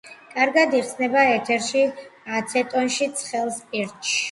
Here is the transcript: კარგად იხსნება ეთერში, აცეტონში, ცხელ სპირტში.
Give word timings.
კარგად 0.35 0.71
იხსნება 0.77 1.25
ეთერში, 1.33 1.85
აცეტონში, 2.39 3.11
ცხელ 3.23 3.55
სპირტში. 3.63 4.19